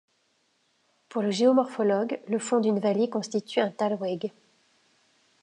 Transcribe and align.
Pour 1.09 1.21
le 1.21 1.29
géomorphologue, 1.29 2.19
le 2.27 2.39
fond 2.39 2.59
d'une 2.59 2.79
vallée 2.79 3.07
constitue 3.07 3.59
un 3.59 3.69
talweg. 3.69 4.31